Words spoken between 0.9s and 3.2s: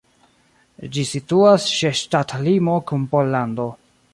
Ĝi situas ĉe ŝtatlimo kun